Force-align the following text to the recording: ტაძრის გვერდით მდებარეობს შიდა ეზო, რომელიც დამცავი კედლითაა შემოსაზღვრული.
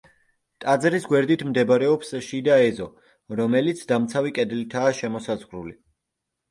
ტაძრის 0.63 1.05
გვერდით 1.11 1.43
მდებარეობს 1.49 2.13
შიდა 2.29 2.57
ეზო, 2.71 2.89
რომელიც 3.43 3.85
დამცავი 3.95 4.35
კედლითაა 4.41 5.01
შემოსაზღვრული. 5.03 5.81